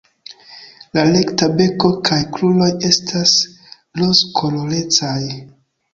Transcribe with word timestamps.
La 0.97 1.01
rekta 1.09 1.49
beko 1.59 1.91
kaj 2.09 2.19
kruroj 2.37 2.71
estas 2.89 3.37
rozkolorecaj. 4.03 5.17